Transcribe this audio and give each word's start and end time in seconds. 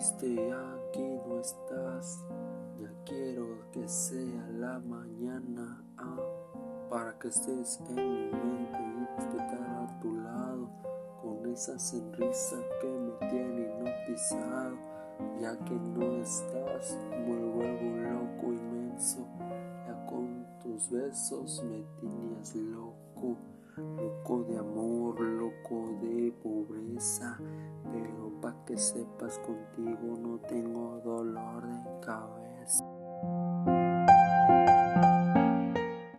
aquí 0.00 1.20
no 1.26 1.38
estás. 1.40 2.24
Ya 2.80 2.90
quiero 3.04 3.70
que 3.70 3.86
sea 3.86 4.48
la 4.58 4.78
mañana 4.78 5.84
ah, 5.98 6.16
para 6.88 7.18
que 7.18 7.28
estés 7.28 7.78
en 7.90 7.96
mi 7.96 8.30
mente 8.30 8.78
y 8.98 9.20
estar 9.20 9.60
a 9.60 10.00
tu 10.00 10.14
lado 10.14 10.70
con 11.20 11.46
esa 11.52 11.78
sonrisa 11.78 12.56
que 12.80 12.86
me 12.88 13.28
tiene 13.28 13.62
hipnotizado. 13.62 14.76
Ya 15.38 15.54
que 15.66 15.74
no 15.74 16.22
estás, 16.22 16.96
me 17.10 17.44
vuelvo 17.52 17.96
loco 17.98 18.54
inmenso. 18.54 19.26
Ya 19.86 20.06
con 20.06 20.46
tus 20.62 20.90
besos 20.90 21.62
me 21.62 21.84
tenías 22.00 22.54
loco, 22.56 23.36
loco 23.76 24.44
de 24.44 24.56
amor, 24.56 25.20
loco 25.20 25.98
de 26.00 26.32
pobreza 26.42 27.29
que 28.70 28.78
sepas 28.78 29.36
contigo 29.40 30.16
no 30.16 30.38
tengo 30.46 31.00
dolor 31.02 31.66
de 31.66 32.06
cabeza. 32.06 32.39